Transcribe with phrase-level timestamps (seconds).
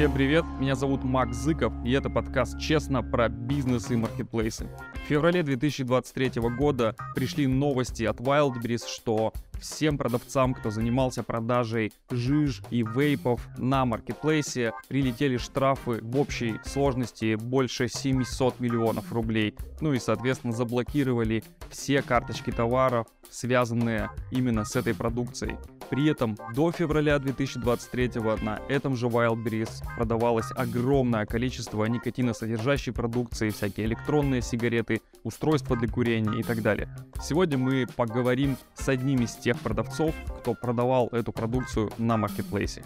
[0.00, 4.66] Всем привет, меня зовут Макс Зыков, и это подкаст «Честно» про бизнес и маркетплейсы.
[4.94, 12.62] В феврале 2023 года пришли новости от Wildberries, что всем продавцам, кто занимался продажей жиж
[12.70, 19.54] и вейпов на маркетплейсе, прилетели штрафы в общей сложности больше 700 миллионов рублей.
[19.80, 25.56] Ну и, соответственно, заблокировали все карточки товаров, связанные именно с этой продукцией.
[25.90, 33.86] При этом до февраля 2023 на этом же Wildberries продавалось огромное количество никотиносодержащей продукции, всякие
[33.86, 36.88] электронные сигареты, устройства для курения и так далее.
[37.20, 42.84] Сегодня мы поговорим с одним из тех продавцов, кто продавал эту продукцию на маркетплейсе.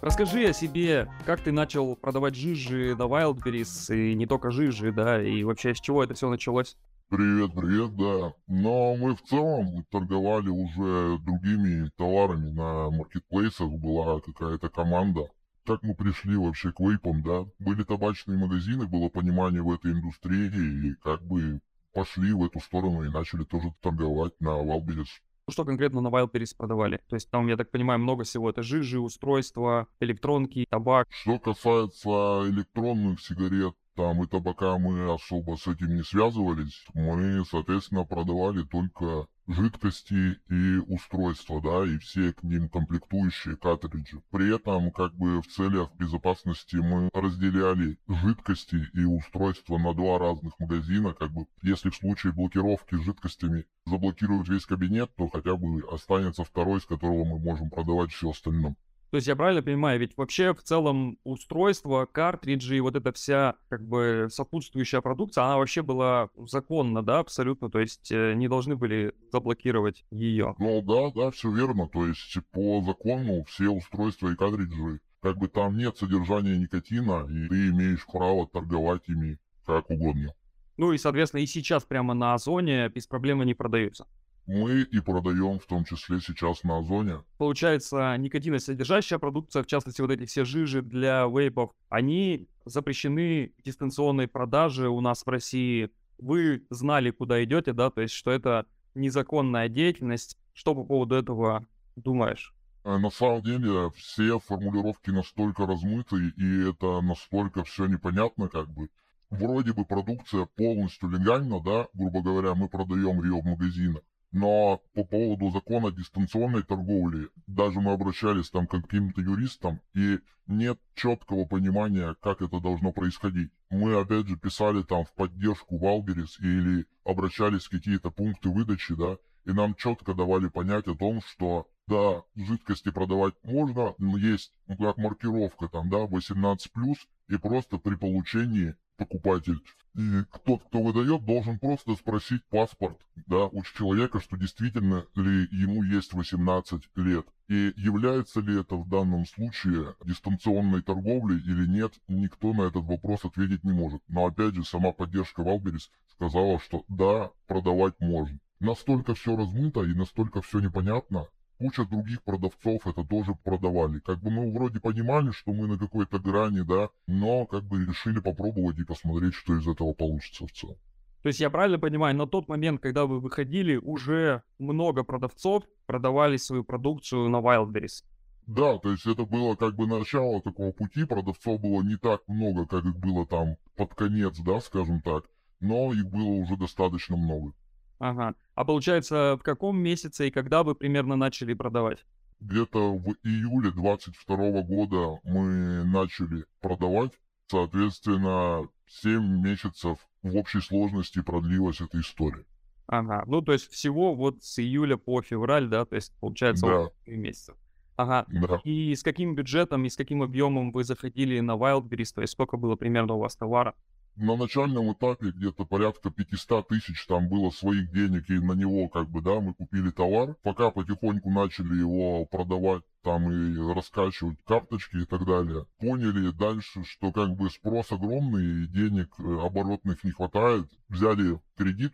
[0.00, 5.22] Расскажи о себе, как ты начал продавать жижи на Wildberries, и не только жижи, да,
[5.22, 6.76] и вообще с чего это все началось?
[7.08, 8.34] Привет, привет, да.
[8.46, 15.28] Но мы в целом торговали уже другими товарами на маркетплейсах, была какая-то команда.
[15.64, 17.46] Как мы пришли вообще к вейпам, да?
[17.58, 21.60] Были табачные магазины, было понимание в этой индустрии, и как бы
[21.94, 25.08] пошли в эту сторону и начали тоже торговать на Wildberries.
[25.48, 27.00] Что конкретно на Wildberries продавали?
[27.08, 28.50] То есть там, я так понимаю, много всего.
[28.50, 31.06] Это жижи, устройства, электронки, табак.
[31.10, 36.84] Что касается электронных сигарет, там и табака мы особо с этим не связывались.
[36.94, 44.22] Мы, соответственно, продавали только жидкости и устройства, да, и все к ним комплектующие картриджи.
[44.30, 50.58] При этом, как бы в целях безопасности мы разделяли жидкости и устройства на два разных
[50.58, 56.44] магазина, как бы, если в случае блокировки жидкостями заблокируют весь кабинет, то хотя бы останется
[56.44, 58.76] второй, с которого мы можем продавать все остальное.
[59.14, 63.54] То есть я правильно понимаю, ведь вообще в целом устройство, картриджи и вот эта вся
[63.68, 68.74] как бы сопутствующая продукция, она вообще была законна, да, абсолютно, то есть э, не должны
[68.74, 70.56] были заблокировать ее.
[70.58, 75.46] Ну да, да, все верно, то есть по закону все устройства и картриджи, как бы
[75.46, 80.34] там нет содержания никотина, и ты имеешь право торговать ими как угодно.
[80.76, 84.08] Ну и, соответственно, и сейчас прямо на Озоне без проблем они продаются
[84.46, 87.22] мы и продаем в том числе сейчас на Озоне.
[87.38, 94.88] Получается, никотиносодержащая продукция, в частности, вот эти все жижи для вейпов, они запрещены дистанционной продаже
[94.88, 95.90] у нас в России.
[96.18, 100.38] Вы знали, куда идете, да, то есть, что это незаконная деятельность.
[100.52, 101.66] Что по поводу этого
[101.96, 102.54] думаешь?
[102.84, 108.88] Э, на самом деле, все формулировки настолько размыты, и это настолько все непонятно, как бы.
[109.30, 114.02] Вроде бы продукция полностью легальна, да, грубо говоря, мы продаем ее в магазинах
[114.34, 120.18] но по поводу закона дистанционной торговли, даже мы обращались там к каким-то юристам, и
[120.48, 123.52] нет четкого понимания, как это должно происходить.
[123.70, 129.18] Мы, опять же, писали там в поддержку Валберис или обращались в какие-то пункты выдачи, да,
[129.44, 134.76] и нам четко давали понять о том, что да, жидкости продавать можно, но есть ну,
[134.76, 136.96] как маркировка там, да, 18+,
[137.28, 139.60] и просто при получении покупатель
[139.96, 145.84] и тот, кто выдает, должен просто спросить паспорт, да, у человека, что действительно ли ему
[145.84, 147.26] есть 18 лет.
[147.48, 153.24] И является ли это в данном случае дистанционной торговлей или нет, никто на этот вопрос
[153.24, 154.02] ответить не может.
[154.08, 158.40] Но опять же, сама поддержка Валберис сказала, что да, продавать можно.
[158.58, 161.28] Настолько все размыто и настолько все непонятно,
[161.58, 164.00] куча других продавцов это тоже продавали.
[164.00, 168.20] Как бы мы вроде понимали, что мы на какой-то грани, да, но как бы решили
[168.20, 170.76] попробовать и посмотреть, что из этого получится в целом.
[171.22, 176.36] То есть я правильно понимаю, на тот момент, когда вы выходили, уже много продавцов продавали
[176.36, 178.04] свою продукцию на Wildberries?
[178.46, 182.66] Да, то есть это было как бы начало такого пути, продавцов было не так много,
[182.66, 185.24] как их было там под конец, да, скажем так,
[185.60, 187.54] но их было уже достаточно много.
[187.98, 188.34] Ага.
[188.54, 192.04] А получается, в каком месяце и когда вы примерно начали продавать?
[192.40, 197.12] Где-то в июле 22 года мы начали продавать.
[197.46, 202.44] Соответственно, 7 месяцев в общей сложности продлилась эта история.
[202.86, 206.88] Ага, ну то есть всего вот с июля по февраль, да, то есть получается да.
[207.06, 207.54] 3 месяца.
[207.96, 208.26] Ага.
[208.28, 208.60] Да.
[208.64, 212.56] И с каким бюджетом и с каким объемом вы заходили на Wildberries, то есть сколько
[212.56, 213.74] было примерно у вас товара?
[214.16, 219.08] На начальном этапе где-то порядка 500 тысяч там было своих денег, и на него как
[219.08, 220.36] бы, да, мы купили товар.
[220.42, 225.66] Пока потихоньку начали его продавать там и раскачивать карточки и так далее.
[225.78, 230.68] Поняли дальше, что как бы спрос огромный, и денег э, оборотных не хватает.
[230.88, 231.92] Взяли кредит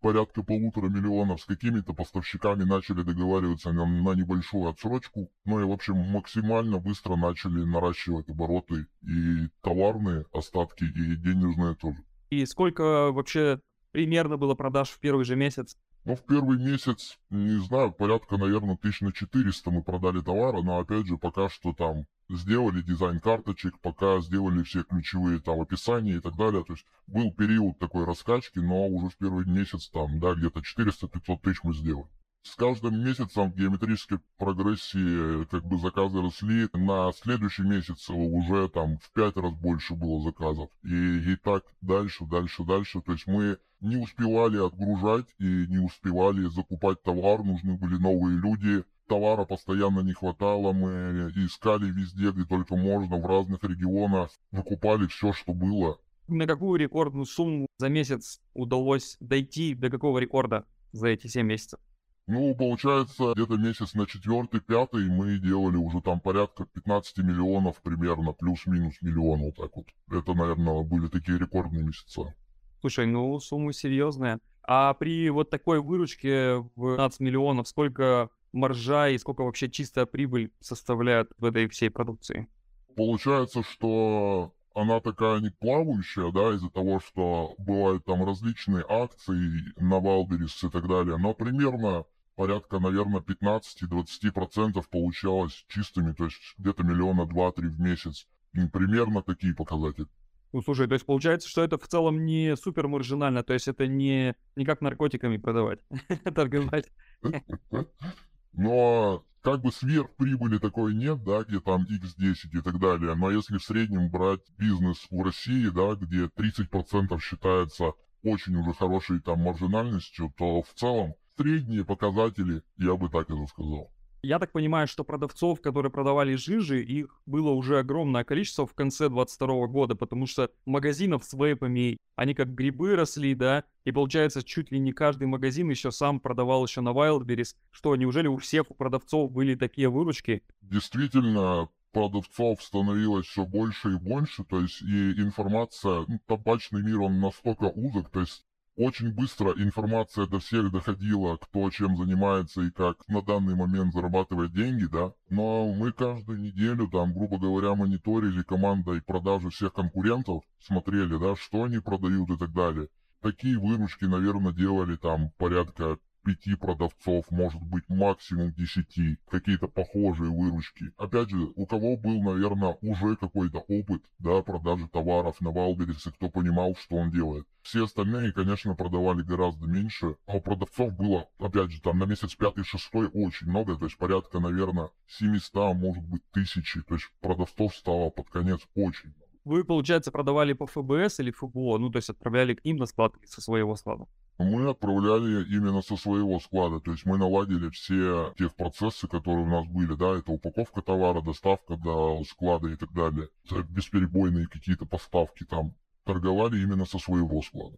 [0.00, 5.30] порядка полутора миллионов с какими-то поставщиками начали договариваться на, на небольшую отсрочку.
[5.44, 11.98] Ну и, в общем, максимально быстро начали наращивать обороты и товарные остатки, и денежные тоже.
[12.30, 13.60] И сколько вообще
[13.92, 15.76] примерно было продаж в первый же месяц?
[16.04, 20.78] Ну, в первый месяц, не знаю, порядка, наверное, тысяч на 400 мы продали товара, но,
[20.78, 22.06] опять же, пока что там
[22.36, 26.64] сделали дизайн карточек, пока сделали все ключевые там описания и так далее.
[26.64, 31.40] То есть был период такой раскачки, но уже в первый месяц там, да, где-то 400-500
[31.42, 32.08] тысяч мы сделали.
[32.42, 36.68] С каждым месяцем в геометрической прогрессии как бы заказы росли.
[36.72, 40.70] На следующий месяц уже там в пять раз больше было заказов.
[40.82, 43.02] И, и так дальше, дальше, дальше.
[43.02, 47.44] То есть мы не успевали отгружать и не успевали закупать товар.
[47.44, 48.84] Нужны были новые люди.
[49.10, 50.72] Товара постоянно не хватало.
[50.72, 54.30] Мы искали везде, где только можно, в разных регионах.
[54.52, 55.98] Выкупали все, что было.
[56.28, 59.74] На какую рекордную сумму за месяц удалось дойти?
[59.74, 61.80] До какого рекорда за эти 7 месяцев?
[62.28, 68.32] Ну, получается, где-то месяц на четвертый, пятый мы делали уже там порядка 15 миллионов примерно,
[68.32, 69.86] плюс-минус миллион вот так вот.
[70.08, 72.32] Это, наверное, были такие рекордные месяца.
[72.80, 74.38] Слушай, ну, сумма серьезная.
[74.62, 80.52] А при вот такой выручке в 15 миллионов сколько маржа и сколько вообще чистая прибыль
[80.60, 82.48] составляет в этой всей продукции?
[82.96, 90.00] Получается, что она такая не плавающая, да, из-за того, что бывают там различные акции на
[90.00, 92.04] Валберис и так далее, но примерно
[92.36, 98.26] порядка, наверное, 15-20% получалось чистыми, то есть где-то миллиона два-три в месяц.
[98.72, 100.06] Примерно такие показатели.
[100.52, 103.86] Ну, слушай, то есть получается, что это в целом не супер маржинально, то есть это
[103.86, 105.80] не, не как наркотиками продавать,
[106.34, 106.90] торговать.
[108.52, 113.14] Но как бы сверхприбыли такой нет, да, где там x10 и так далее.
[113.14, 117.92] Но если в среднем брать бизнес в России, да, где 30% считается
[118.22, 123.90] очень уже хорошей там маржинальностью, то в целом средние показатели, я бы так это сказал.
[124.22, 129.08] Я так понимаю, что продавцов, которые продавали жижи, их было уже огромное количество в конце
[129.08, 134.70] 22 года, потому что магазинов с вейпами, они как грибы росли, да, и получается, чуть
[134.72, 137.56] ли не каждый магазин еще сам продавал еще на Wildberries.
[137.70, 140.42] Что, неужели у всех продавцов были такие выручки?
[140.60, 147.20] Действительно, продавцов становилось все больше и больше, то есть и информация, ну, табачный мир, он
[147.20, 148.44] настолько узок, то есть
[148.76, 154.52] очень быстро информация до всех доходила, кто чем занимается и как на данный момент зарабатывает
[154.52, 155.12] деньги, да.
[155.28, 161.64] Но мы каждую неделю, там, грубо говоря, мониторили командой продажи всех конкурентов, смотрели, да, что
[161.64, 162.88] они продают и так далее.
[163.20, 170.92] Такие выручки, наверное, делали там порядка пяти продавцов, может быть максимум десяти, какие-то похожие выручки.
[170.96, 176.28] Опять же, у кого был, наверное, уже какой-то опыт, да, продажи товаров на Валберисе, кто
[176.28, 177.46] понимал, что он делает.
[177.62, 182.34] Все остальные, конечно, продавали гораздо меньше, а у продавцов было, опять же, там на месяц
[182.34, 188.10] пятый-шестой очень много, то есть порядка, наверное, 700, может быть, тысячи, то есть продавцов стало
[188.10, 189.30] под конец очень много.
[189.44, 193.14] Вы, получается, продавали по ФБС или ФБО, ну, то есть отправляли к ним на склад
[193.24, 194.06] со своего склада?
[194.42, 199.50] Мы отправляли именно со своего склада, то есть мы наладили все те процессы, которые у
[199.50, 204.86] нас были, да, это упаковка товара, доставка до склада и так далее, это бесперебойные какие-то
[204.86, 207.76] поставки там, торговали именно со своего склада.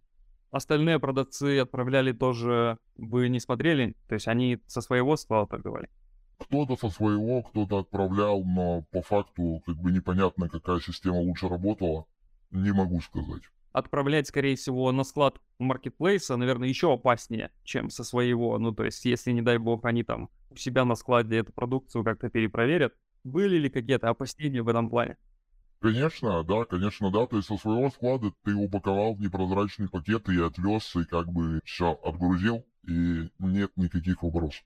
[0.52, 5.88] Остальные продавцы отправляли тоже, вы не смотрели, то есть они со своего склада торговали?
[6.38, 12.06] Кто-то со своего, кто-то отправлял, но по факту как бы непонятно, какая система лучше работала,
[12.52, 13.42] не могу сказать
[13.72, 18.58] отправлять, скорее всего, на склад маркетплейса, наверное, еще опаснее, чем со своего.
[18.58, 22.04] Ну, то есть, если, не дай бог, они там у себя на складе эту продукцию
[22.04, 25.16] как-то перепроверят, были ли какие-то опасения в этом плане?
[25.80, 27.26] Конечно, да, конечно, да.
[27.26, 31.60] То есть со своего склада ты упаковал в непрозрачный пакет и отвез, и как бы
[31.64, 34.62] все отгрузил, и нет никаких вопросов.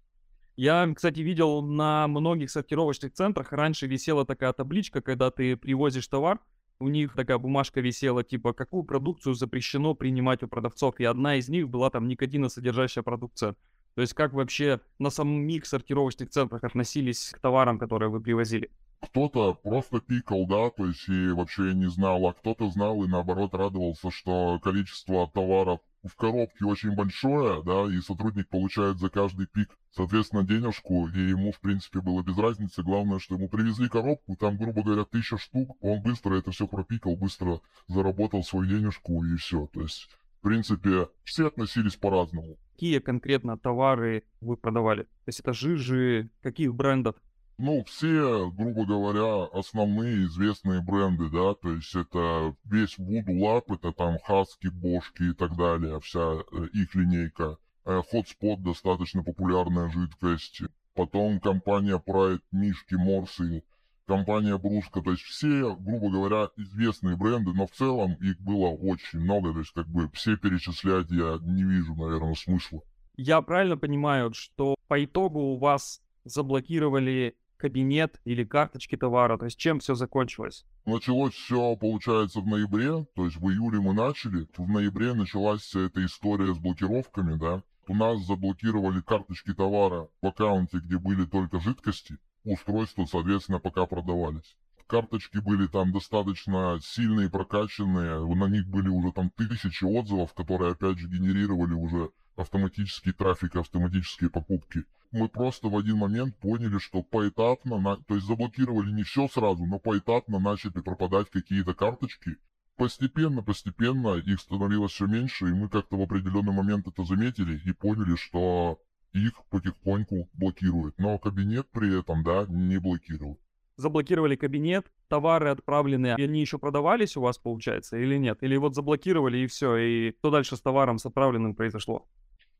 [0.57, 6.39] Я, кстати, видел на многих сортировочных центрах раньше висела такая табличка, когда ты привозишь товар,
[6.79, 11.49] у них такая бумажка висела, типа, какую продукцию запрещено принимать у продавцов, и одна из
[11.49, 13.55] них была там никотиносодержащая продукция.
[13.95, 18.71] То есть как вообще на самих сортировочных центрах относились к товарам, которые вы привозили?
[19.01, 23.55] Кто-то просто пикал, да, то есть и вообще не знал, а кто-то знал и наоборот
[23.55, 29.69] радовался, что количество товаров в коробке очень большое, да, и сотрудник получает за каждый пик,
[29.91, 32.83] соответственно, денежку, и ему, в принципе, было без разницы.
[32.83, 37.17] Главное, что ему привезли коробку, там, грубо говоря, тысяча штук, он быстро это все пропикал,
[37.17, 39.69] быстро заработал свою денежку, и все.
[39.73, 40.09] То есть,
[40.41, 42.57] в принципе, все относились по-разному.
[42.73, 45.05] Какие конкретно товары вы продавали?
[45.05, 47.17] То есть это жижи, каких брендов?
[47.59, 53.93] Ну, все, грубо говоря, основные известные бренды, да, то есть это весь Voodoo Lab, это
[53.93, 57.57] там Хаски, Бошки и так далее, вся э, их линейка.
[57.87, 60.63] Э, Hotspot достаточно популярная жидкость.
[60.95, 63.63] Потом компания Pride, Мишки, Морсы,
[64.07, 69.21] компания Бруска, то есть все, грубо говоря, известные бренды, но в целом их было очень
[69.21, 72.83] много, то есть как бы все перечислять я не вижу, наверное, смысла.
[73.17, 79.39] Я правильно понимаю, что по итогу у вас заблокировали кабинет или карточки товара?
[79.39, 80.65] То есть чем все закончилось?
[80.85, 85.81] Началось все, получается, в ноябре, то есть в июле мы начали, в ноябре началась вся
[85.81, 87.63] эта история с блокировками, да.
[87.89, 94.57] У нас заблокировали карточки товара в аккаунте, где были только жидкости, устройства, соответственно, пока продавались.
[94.87, 100.99] Карточки были там достаточно сильные, прокачанные, на них были уже там тысячи отзывов, которые опять
[100.99, 104.85] же генерировали уже автоматический трафик, автоматические покупки.
[105.13, 109.79] Мы просто в один момент поняли, что поэтапно, то есть заблокировали не все сразу, но
[109.79, 112.37] поэтапно начали пропадать какие-то карточки.
[112.77, 117.73] Постепенно, постепенно их становилось все меньше, и мы как-то в определенный момент это заметили и
[117.73, 118.79] поняли, что
[119.15, 120.99] их потихоньку блокируют.
[120.99, 123.39] Но кабинет при этом, да, не блокировал.
[123.77, 128.43] Заблокировали кабинет, товары отправлены, и они еще продавались у вас, получается, или нет?
[128.43, 132.07] Или вот заблокировали и все, и что дальше с товаром, с отправленным произошло?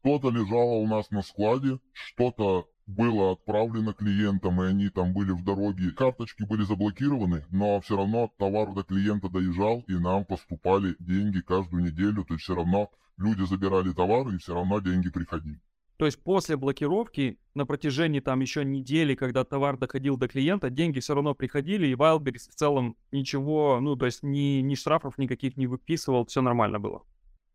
[0.07, 5.43] Что-то лежало у нас на складе, что-то было отправлено клиентам, и они там были в
[5.43, 5.91] дороге.
[5.91, 11.83] Карточки были заблокированы, но все равно товар до клиента доезжал, и нам поступали деньги каждую
[11.83, 12.25] неделю.
[12.25, 15.59] То есть все равно люди забирали товар, и все равно деньги приходили.
[15.97, 21.01] То есть после блокировки на протяжении там еще недели, когда товар доходил до клиента, деньги
[21.01, 25.57] все равно приходили, и Wildberries в целом ничего, ну, то есть ни, ни штрафов никаких
[25.57, 27.03] не выписывал, все нормально было.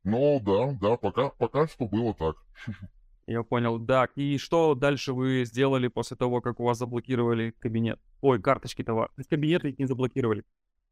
[0.03, 2.36] Ну да, да, пока, пока что было так.
[3.27, 4.08] Я понял, да.
[4.15, 8.00] И что дальше вы сделали после того, как у вас заблокировали кабинет?
[8.22, 9.08] Ой, карточки товара.
[9.10, 10.43] То есть кабинет ведь не заблокировали.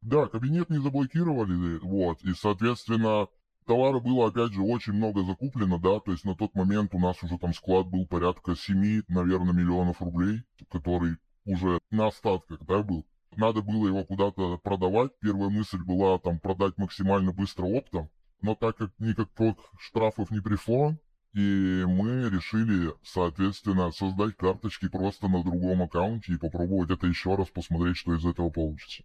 [0.01, 3.27] Да, кабинет не заблокировали, вот, и, соответственно,
[3.65, 7.21] товара было, опять же, очень много закуплено, да, то есть на тот момент у нас
[7.21, 13.05] уже там склад был порядка 7, наверное, миллионов рублей, который уже на остатках, да, был.
[13.35, 15.11] Надо было его куда-то продавать.
[15.19, 18.09] Первая мысль была там продать максимально быстро оптом,
[18.41, 20.95] но так как никаких штрафов не пришло,
[21.33, 27.49] и мы решили, соответственно, создать карточки просто на другом аккаунте и попробовать это еще раз,
[27.49, 29.03] посмотреть, что из этого получится.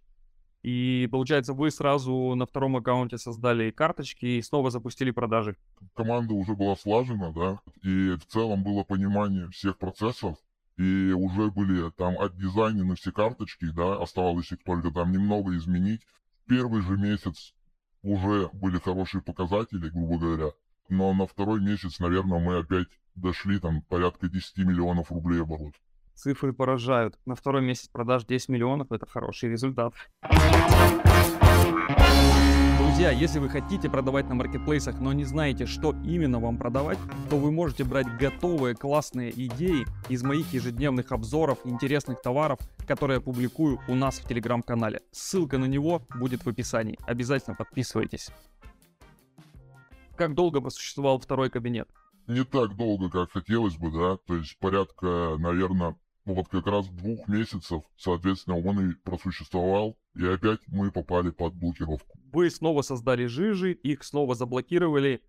[0.63, 5.57] И получается, вы сразу на втором аккаунте создали карточки и снова запустили продажи.
[5.93, 10.37] Команда уже была слажена, да, и в целом было понимание всех процессов,
[10.77, 16.01] и уже были там отдизайнены все карточки, да, оставалось их только там немного изменить.
[16.47, 17.54] Первый же месяц
[18.05, 20.51] уже были хорошие показатели, грубо говоря.
[20.89, 25.73] Но на второй месяц, наверное, мы опять дошли там порядка 10 миллионов рублей оборот.
[26.13, 27.19] Цифры поражают.
[27.25, 29.93] На второй месяц продаж 10 миллионов– это хороший результат.
[32.95, 36.97] Друзья, если вы хотите продавать на маркетплейсах, но не знаете, что именно вам продавать,
[37.29, 43.21] то вы можете брать готовые классные идеи из моих ежедневных обзоров интересных товаров, которые я
[43.21, 45.01] публикую у нас в телеграм-канале.
[45.11, 46.97] Ссылка на него будет в описании.
[47.05, 48.29] Обязательно подписывайтесь.
[50.15, 51.89] Как долго просуществовал второй кабинет?
[52.27, 54.15] Не так долго, как хотелось бы, да.
[54.25, 60.25] То есть порядка, наверное, ну вот как раз двух месяцев, соответственно, он и просуществовал, и
[60.25, 62.17] опять мы попали под блокировку.
[62.31, 65.21] Вы снова создали жижи, их снова заблокировали.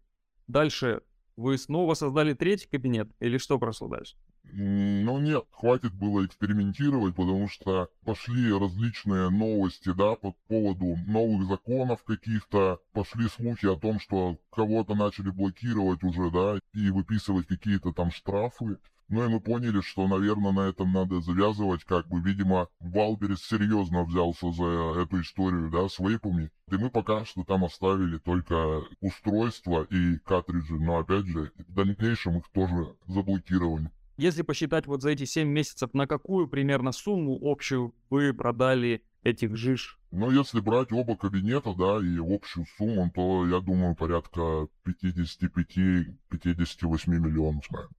[0.47, 1.03] Дальше
[1.37, 4.17] вы снова создали третий кабинет или что прошло дальше?
[4.53, 12.05] Ну нет, хватит было экспериментировать, потому что пошли различные новости, да, по поводу новых законов
[12.05, 18.11] каких-то, пошли слухи о том, что кого-то начали блокировать уже, да, и выписывать какие-то там
[18.11, 18.79] штрафы.
[19.09, 24.03] Ну и мы поняли, что, наверное, на этом надо завязывать, как бы, видимо, Wildberries серьезно
[24.05, 24.65] взялся за
[25.01, 26.51] эту историю, да, с вейпами.
[26.73, 32.39] И мы пока что там оставили только устройства и картриджи, но, опять же, в дальнейшем
[32.39, 33.93] их тоже заблокировали.
[34.17, 39.57] Если посчитать вот за эти 7 месяцев, на какую примерно сумму общую вы продали этих
[39.57, 40.01] жиж?
[40.11, 47.71] Ну, если брать оба кабинета, да, и общую сумму, то, я думаю, порядка 55-58 миллионов,
[47.71, 47.95] наверное.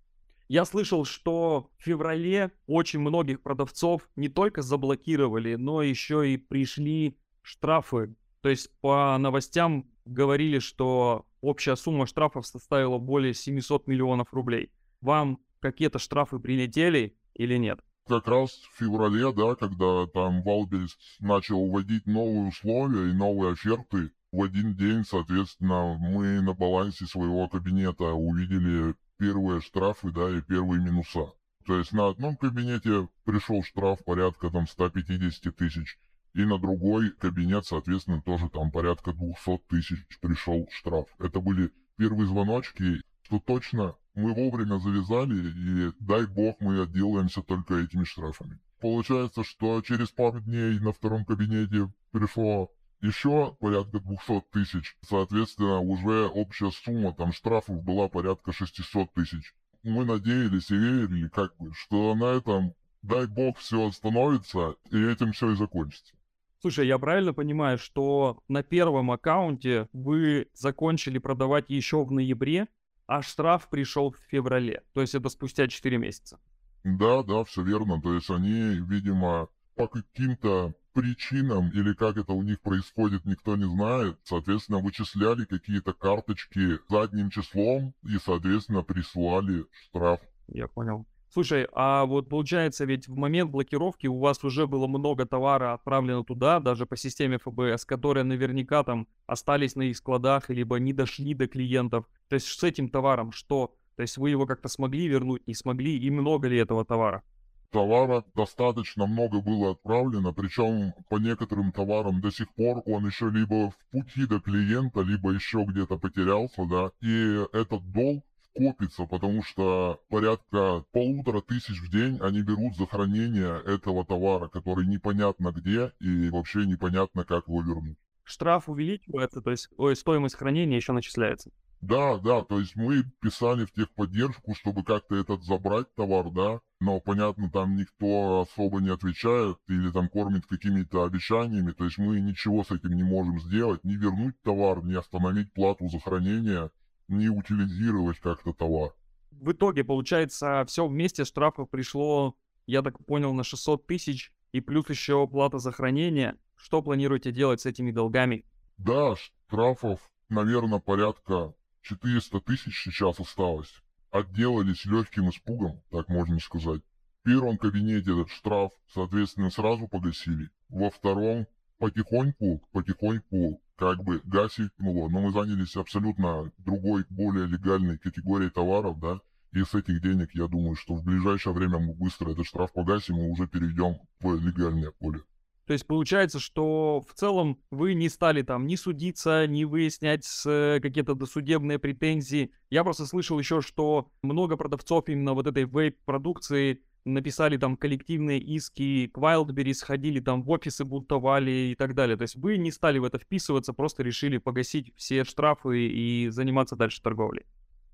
[0.47, 7.17] Я слышал, что в феврале очень многих продавцов не только заблокировали, но еще и пришли
[7.41, 8.15] штрафы.
[8.41, 14.71] То есть по новостям говорили, что общая сумма штрафов составила более 700 миллионов рублей.
[15.01, 17.81] Вам какие-то штрафы прилетели или нет?
[18.07, 24.11] Как раз в феврале, да, когда там Валберис начал вводить новые условия и новые оферты,
[24.31, 30.81] в один день, соответственно, мы на балансе своего кабинета увидели первые штрафы, да, и первые
[30.81, 31.33] минуса.
[31.65, 35.99] То есть на одном кабинете пришел штраф порядка там 150 тысяч,
[36.33, 41.07] и на другой кабинет, соответственно, тоже там порядка 200 тысяч пришел штраф.
[41.19, 47.75] Это были первые звоночки, что точно мы вовремя завязали, и дай бог мы отделаемся только
[47.75, 48.59] этими штрафами.
[48.79, 54.97] Получается, что через пару дней на втором кабинете пришло еще порядка 200 тысяч.
[55.01, 59.53] Соответственно, уже общая сумма там штрафов была порядка 600 тысяч.
[59.83, 65.31] Мы надеялись и верили, как бы, что на этом дай бог все остановится, и этим
[65.31, 66.13] все и закончится.
[66.59, 72.67] Слушай, я правильно понимаю, что на первом аккаунте вы закончили продавать еще в ноябре,
[73.05, 76.39] а штраф пришел в феврале, то есть это спустя 4 месяца?
[76.83, 78.01] Да, да, все верно.
[78.01, 83.65] То есть они, видимо, по каким-то причинам или как это у них происходит, никто не
[83.65, 84.17] знает.
[84.23, 90.19] Соответственно, вычисляли какие-то карточки задним числом и, соответственно, присылали штраф.
[90.47, 91.05] Я понял.
[91.29, 96.23] Слушай, а вот получается, ведь в момент блокировки у вас уже было много товара отправлено
[96.23, 101.35] туда, даже по системе ФБС, которые наверняка там остались на их складах, либо не дошли
[101.35, 102.05] до клиентов.
[102.29, 103.75] То есть с этим товаром что?
[103.97, 107.23] То есть вы его как-то смогли вернуть, не смогли, и много ли этого товара?
[107.71, 113.71] Товара достаточно много было отправлено, причем по некоторым товарам до сих пор он еще либо
[113.71, 118.23] в пути до клиента, либо еще где-то потерялся, да, и этот долг
[118.55, 124.87] копится, потому что порядка полутора тысяч в день они берут за хранение этого товара, который
[124.87, 127.97] непонятно где и вообще непонятно, как его вернуть.
[128.23, 131.51] Штраф увеличивается, то есть ой, стоимость хранения еще начисляется.
[131.81, 136.99] Да, да, то есть мы писали в техподдержку, чтобы как-то этот забрать товар, да, но,
[136.99, 142.63] понятно, там никто особо не отвечает или там кормит какими-то обещаниями, то есть мы ничего
[142.63, 146.71] с этим не можем сделать, не вернуть товар, не остановить плату за хранение,
[147.07, 148.93] не утилизировать как-то товар.
[149.31, 154.89] В итоге, получается, все вместе штрафов пришло, я так понял, на 600 тысяч и плюс
[154.89, 156.37] еще плата за хранение.
[156.55, 158.45] Что планируете делать с этими долгами?
[158.77, 163.73] Да, штрафов, наверное, порядка 400 тысяч сейчас осталось.
[164.11, 166.81] Отделались легким испугом, так можно сказать.
[167.21, 170.49] В первом кабинете этот штраф, соответственно, сразу погасили.
[170.69, 177.97] Во втором потихоньку, потихоньку как бы гасить его, но мы занялись абсолютно другой, более легальной
[177.97, 179.19] категорией товаров, да,
[179.53, 183.17] и с этих денег, я думаю, что в ближайшее время мы быстро этот штраф погасим
[183.17, 185.21] и уже перейдем в легальное поле.
[185.67, 190.79] То есть получается, что в целом вы не стали там ни судиться, ни выяснять э,
[190.81, 192.51] какие-то досудебные претензии.
[192.69, 199.07] Я просто слышал еще, что много продавцов именно вот этой вейп-продукции написали там коллективные иски
[199.07, 202.15] к Wildberries, ходили там в офисы, бунтовали и так далее.
[202.15, 206.77] То есть вы не стали в это вписываться, просто решили погасить все штрафы и заниматься
[206.77, 207.45] дальше торговлей.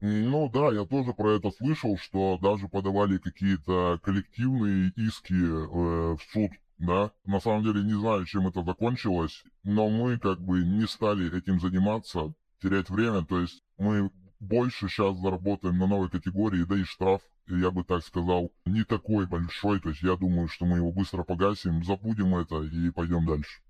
[0.05, 6.19] Ну да, я тоже про это слышал, что даже подавали какие-то коллективные иски э, в
[6.33, 7.11] суд, да.
[7.25, 11.59] На самом деле не знаю, чем это закончилось, но мы как бы не стали этим
[11.59, 17.21] заниматься, терять время, то есть мы больше сейчас заработаем на новой категории, да и штраф
[17.47, 19.79] я бы так сказал, не такой большой.
[19.79, 23.61] То есть я думаю, что мы его быстро погасим, забудем это и пойдем дальше.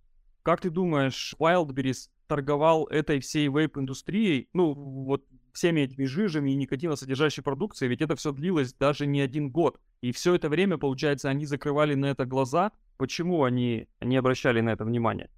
[0.43, 7.43] Как ты думаешь, Wildberries торговал этой всей вейп-индустрией, ну, вот всеми этими жижами и никотиносодержащей
[7.43, 9.79] продукцией, ведь это все длилось даже не один год.
[10.01, 12.71] И все это время, получается, они закрывали на это глаза.
[12.97, 15.29] Почему они не обращали на это внимание?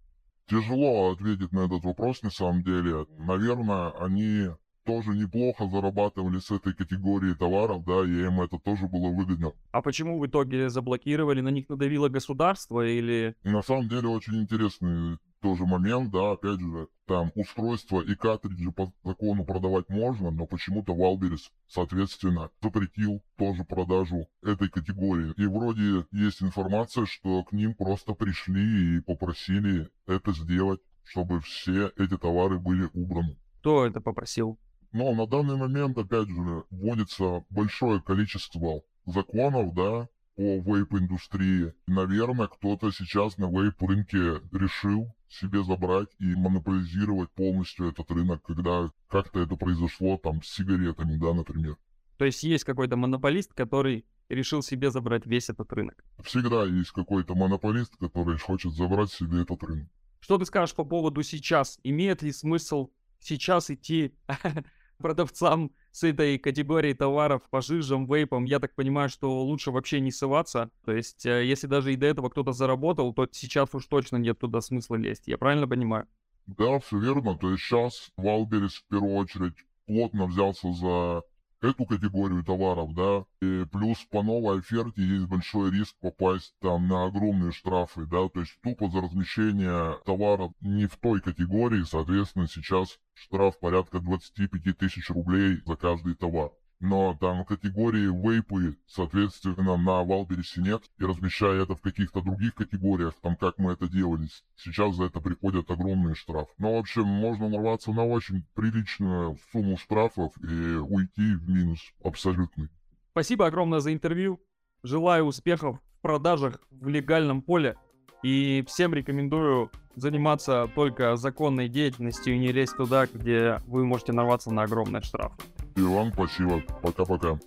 [0.48, 3.06] Тяжело ответить на этот вопрос, на самом деле.
[3.18, 4.50] Наверное, они
[4.86, 9.52] тоже неплохо зарабатывали с этой категории товаров, да, и им это тоже было выгодно.
[9.72, 11.42] А почему в итоге заблокировали?
[11.42, 13.36] На них надавило государство или...
[13.44, 18.92] На самом деле очень интересный тоже момент, да, опять же, там устройства и картриджи по
[19.04, 25.36] закону продавать можно, но почему-то Валберис, соответственно, запретил тоже продажу этой категории.
[25.38, 31.92] И вроде есть информация, что к ним просто пришли и попросили это сделать, чтобы все
[31.96, 33.38] эти товары были убраны.
[33.60, 34.58] Кто это попросил?
[34.94, 41.74] Но на данный момент, опять же, вводится большое количество законов, да, по вейп-индустрии.
[41.88, 49.40] Наверное, кто-то сейчас на вейп-рынке решил себе забрать и монополизировать полностью этот рынок, когда как-то
[49.40, 51.78] это произошло там с сигаретами, да, например.
[52.18, 56.04] То есть есть какой-то монополист, который решил себе забрать весь этот рынок?
[56.24, 59.88] Всегда есть какой-то монополист, который хочет забрать себе этот рынок.
[60.20, 61.80] Что ты скажешь по поводу сейчас?
[61.84, 64.16] Имеет ли смысл сейчас идти
[64.98, 70.12] продавцам с этой категории товаров по жижам, вейпам, я так понимаю, что лучше вообще не
[70.12, 70.70] ссываться.
[70.84, 74.38] То есть, э, если даже и до этого кто-то заработал, то сейчас уж точно нет
[74.38, 75.28] туда смысла лезть.
[75.28, 76.06] Я правильно понимаю?
[76.48, 77.38] Да, все верно.
[77.38, 79.54] То есть сейчас Валберис в первую очередь
[79.86, 81.22] плотно взялся за
[81.66, 87.06] эту категорию товаров, да, и плюс по новой оферте есть большой риск попасть там на
[87.06, 92.98] огромные штрафы, да, то есть тупо за размещение товара не в той категории, соответственно, сейчас
[93.14, 100.62] штраф порядка 25 тысяч рублей за каждый товар но там категории вейпы, соответственно, на Валбересе
[100.62, 105.06] нет, и размещая это в каких-то других категориях, там как мы это делали, сейчас за
[105.06, 106.52] это приходят огромные штрафы.
[106.58, 112.70] Но, в общем, можно нарваться на очень приличную сумму штрафов и уйти в минус абсолютный.
[113.12, 114.42] Спасибо огромное за интервью.
[114.84, 117.76] желаю успехов в продажах в легальном поле
[118.22, 124.54] и всем рекомендую заниматься только законной деятельностью и не лезть туда, где вы можете нарваться
[124.54, 125.34] на огромный штраф.
[125.76, 126.62] И вам спасибо.
[126.82, 127.40] Пока-пока.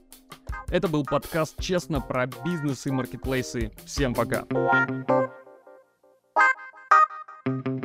[0.68, 3.72] Это был подкаст «Честно» про бизнес и маркетплейсы.
[3.84, 4.44] Всем пока.
[7.46, 7.77] thank you